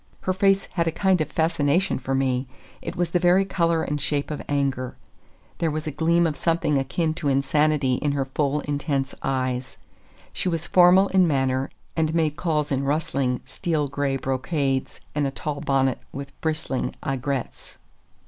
[0.21, 2.47] Her face had a kind of fascination for me;
[2.81, 4.97] it was the very color and shape of anger.
[5.59, 9.77] There was a gleam of something akin to insanity in her full, intense eyes.
[10.33, 15.29] She was formal in manner, and made calls in rustling, steel gray brocades and a
[15.29, 17.77] tall bonnet with bristling aigrettes.